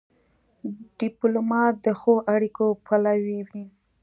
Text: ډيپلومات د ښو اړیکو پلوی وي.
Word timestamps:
ډيپلومات 0.99 1.73
د 1.85 1.87
ښو 1.99 2.13
اړیکو 2.33 2.65
پلوی 2.85 3.39
وي. 3.49 3.65